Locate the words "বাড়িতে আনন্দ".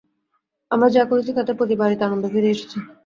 1.81-2.25